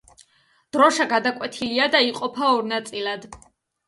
[0.77, 3.29] დროშა გადაკვეთილია და იყოფა ორ ნაწილად.